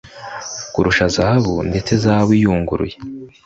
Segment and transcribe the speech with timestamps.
[0.73, 2.95] kurusha zahabu ndetse zahabu iyunguruye